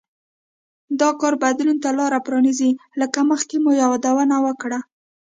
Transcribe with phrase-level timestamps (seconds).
[0.99, 4.79] دا کار بدلون ته لار پرانېزي لکه مخکې مو یادونه وکړه